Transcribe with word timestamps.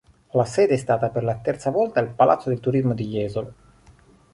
La 0.33 0.45
sede 0.47 0.73
è 0.73 0.77
stata 0.77 1.09
per 1.11 1.23
la 1.23 1.35
terza 1.37 1.69
volta, 1.69 1.99
il 1.99 2.09
Palazzo 2.09 2.49
del 2.49 2.59
Turismo 2.59 2.95
di 2.95 3.05
Jesolo. 3.05 3.53